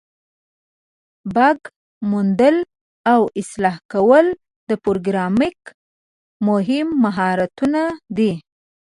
[1.35, 1.59] بګ
[2.11, 2.57] موندل
[3.13, 4.25] او اصلاح کول
[4.69, 5.61] د پروګرامینګ
[6.47, 7.81] مهم مهارتونه
[8.17, 8.31] دي.